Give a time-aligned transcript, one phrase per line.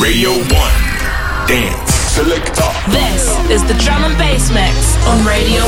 [0.00, 0.38] Radio 1.
[1.48, 2.62] Dance Selector.
[2.88, 5.60] This is the drum and bass mix on Radio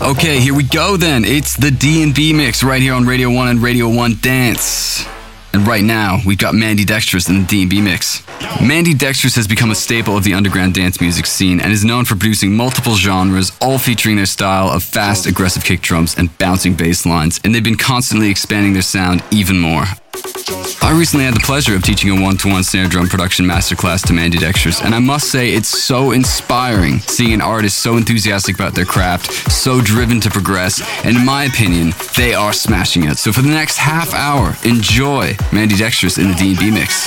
[0.00, 0.10] 1.
[0.12, 1.24] Okay, here we go then.
[1.24, 5.04] It's the D&B mix right here on Radio 1 and Radio 1 Dance.
[5.52, 8.22] And right now, we've got Mandidextrous in the D&B mix.
[8.60, 12.14] Mandidextrous has become a staple of the underground dance music scene and is known for
[12.14, 17.04] producing multiple genres, all featuring their style of fast, aggressive kick drums and bouncing bass
[17.04, 19.84] lines, and they've been constantly expanding their sound even more.
[20.92, 24.04] I recently had the pleasure of teaching a one to one snare drum production masterclass
[24.08, 28.74] to Mandidextrous, and I must say it's so inspiring seeing an artist so enthusiastic about
[28.74, 33.16] their craft, so driven to progress, and in my opinion, they are smashing it.
[33.16, 37.06] So for the next half hour, enjoy Mandidextrous in the D&B mix.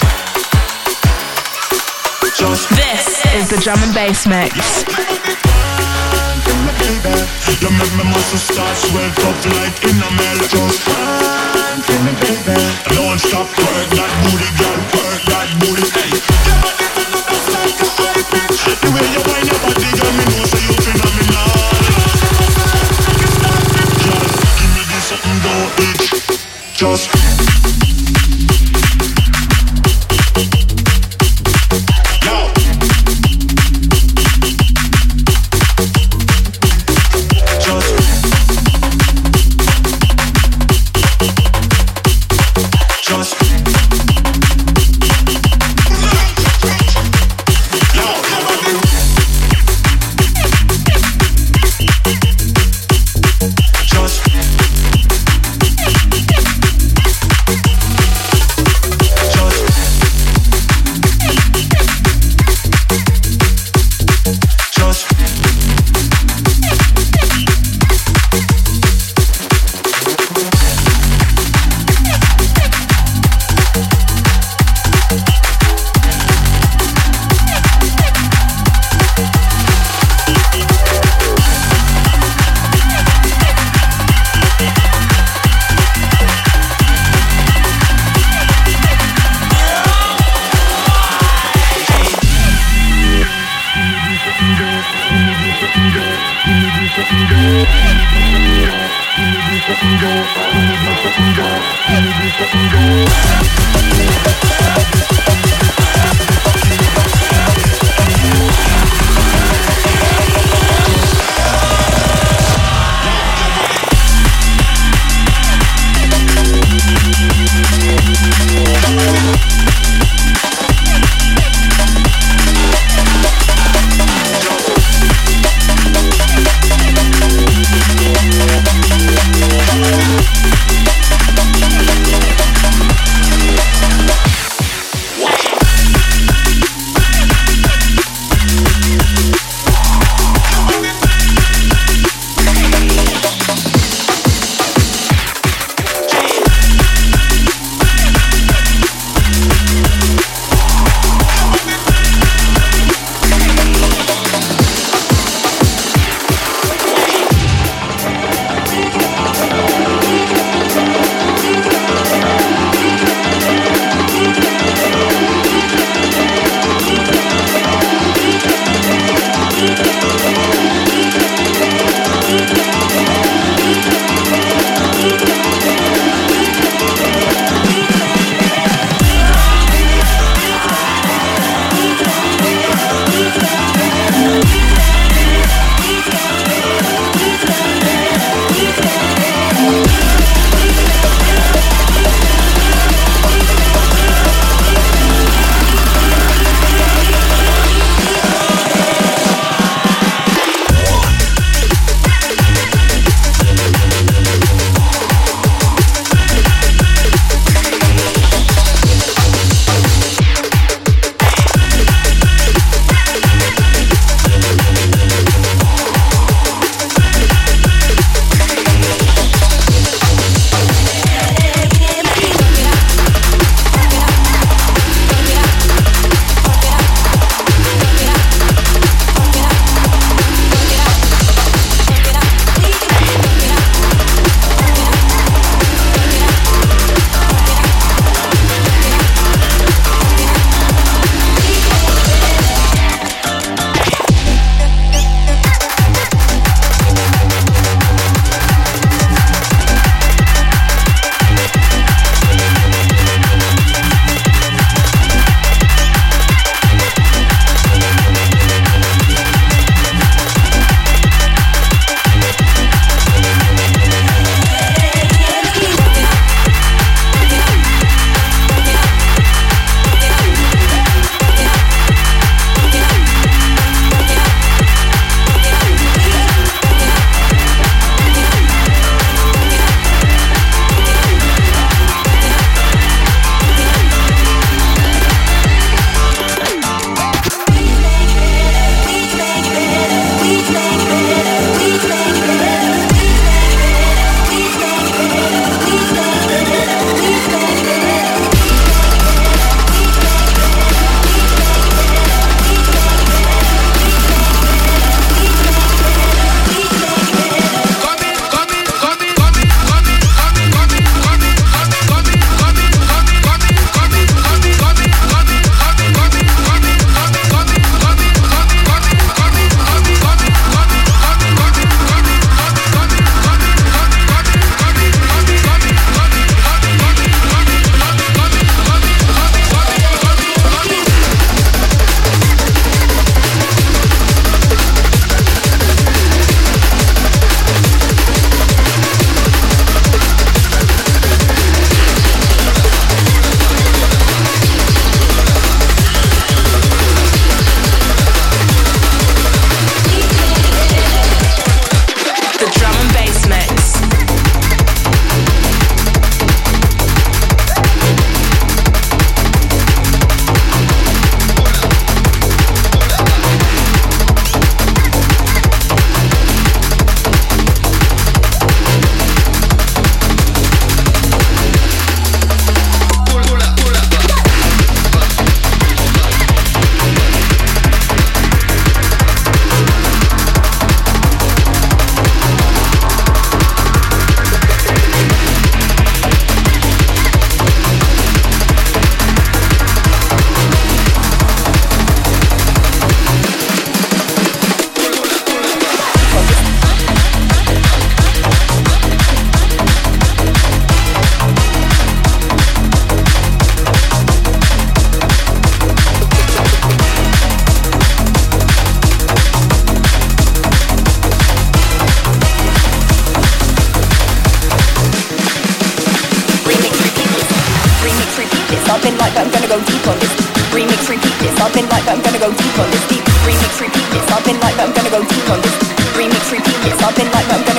[2.73, 4.55] This is the drum and bass mix.
[7.61, 11.05] You make me muscle start swell up like in a melt Just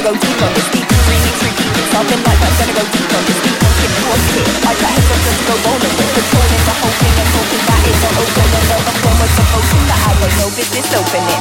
[0.06, 0.68] go deep on this.
[0.70, 0.86] Deep.
[0.86, 1.72] Remix, repeat
[2.22, 3.38] like, I'm gonna go deep on this.
[3.42, 3.58] Deep.
[3.74, 4.46] Skip what's it?
[4.62, 7.96] I got heads just go rolling with controlling the whole thing and hoping that it
[7.98, 8.66] don't open and
[9.18, 11.35] was supposed to that I got no business opening.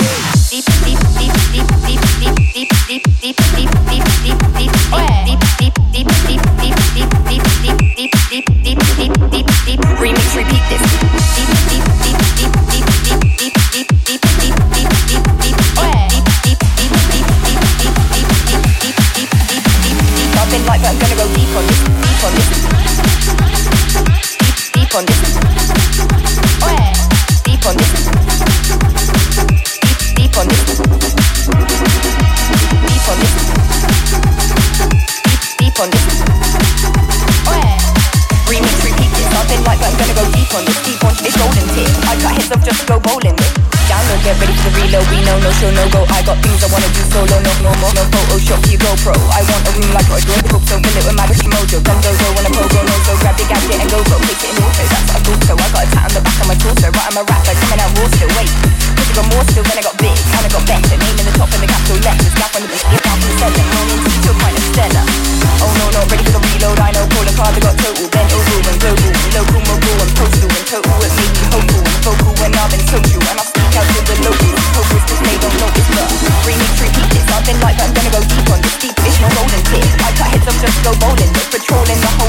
[24.95, 25.35] On this.
[26.63, 26.95] Oh yeah,
[27.43, 27.91] deep on this,
[30.15, 30.63] deep, on this,
[32.87, 33.33] deep on this,
[35.59, 36.05] deep, on this.
[38.47, 39.27] Remix, repeat this.
[39.35, 41.91] I've like, but I'm gonna go deep on this, deep on this golden tip.
[42.07, 43.54] I got heads up just to go bowling with.
[44.25, 45.05] Get ready for the reload.
[45.13, 46.01] We know no show, no go.
[46.09, 49.13] I got things I wanna do solo, no, no more, no Photoshop for your GoPro.
[49.13, 51.77] I want a room like joint book, so fill it with my Ricky Mojo.
[51.85, 54.17] Gun dozo, when a pogo, no so grab the gadget and go go.
[54.25, 55.53] Take it in auto, that's what I thought so.
[55.53, 57.05] I got a tat on the back of my torso, right?
[57.05, 58.31] I'm a rapper, coming out raw still.
[58.33, 58.49] Wait,
[58.97, 60.97] cause I got more still, then I got big, and I got better.
[60.97, 62.33] Name in the top and the capital letters.
[62.33, 63.61] Gap on the bitch, get down from the center.
[63.61, 65.05] No need to be point of stellar.
[65.61, 66.79] Oh no, ready for the reload.
[66.81, 69.61] I know, calling cards, I got total, and global, and
[70.01, 70.49] and total.
[71.15, 74.61] Me vocal when been social, and I speak out to the locals.
[75.25, 75.89] They don't notice,
[77.61, 79.85] like, but I'm gonna go deep on this deep fish, no golden tip.
[80.01, 82.24] I cut heads just go bowling, patrolling the whole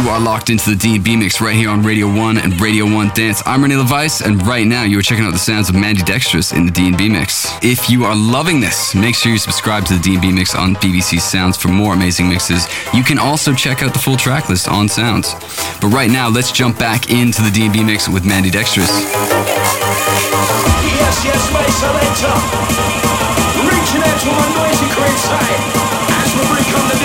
[0.00, 3.10] You are locked into the D&B mix right here on Radio 1 and Radio 1
[3.12, 3.42] Dance.
[3.44, 6.64] I'm René LaVice, and right now you are checking out the sounds of Mandidextrous in
[6.64, 7.52] the D&B mix.
[7.62, 11.20] If you are loving this, make sure you subscribe to the D&B mix on BBC
[11.20, 12.66] Sounds for more amazing mixes.
[12.94, 15.34] You can also check out the full track list on Sounds.
[15.82, 18.88] But right now, let's jump back into the D&B mix with Mandidextrous.
[20.96, 22.32] Yes, yes, my selector.
[23.68, 24.88] Reaching out to my noisy
[25.28, 26.42] side as we
[26.72, 26.99] on the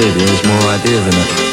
[0.00, 1.43] if there's more ideas than it.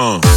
[0.00, 0.27] Uh.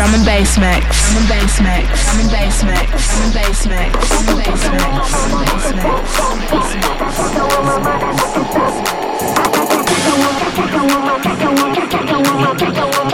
[0.00, 1.12] Drum and bass mix.
[1.12, 1.84] Drum and bass mix.
[2.06, 2.80] Drum and bass mix.
[2.88, 4.08] Drum and bass mix.
[4.08, 4.88] Drum and bass mix.
[4.88, 6.64] Drum and bass
[12.96, 13.09] mix.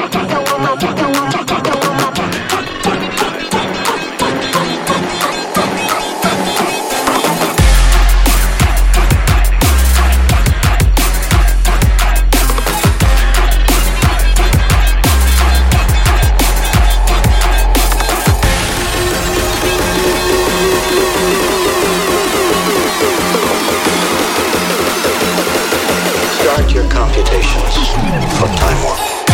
[27.16, 27.88] Computations
[28.38, 29.25] for time warp.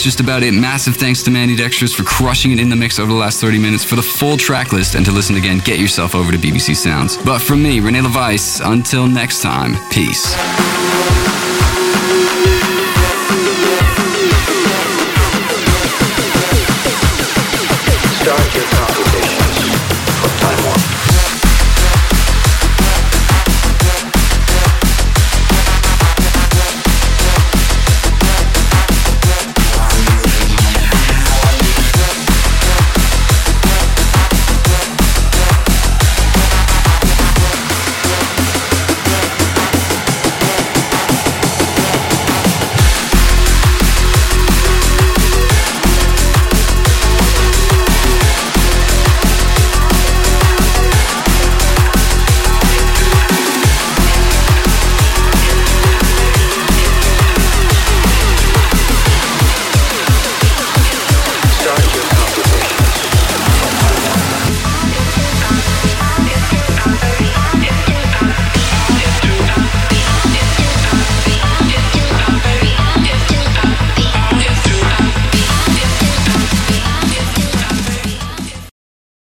[0.00, 0.52] That's just about it.
[0.52, 3.84] Massive thanks to Mandidextrous for crushing it in the mix over the last 30 minutes.
[3.84, 7.18] For the full track list and to listen again, get yourself over to BBC Sounds.
[7.18, 10.34] But from me, René LaVice, until next time, peace.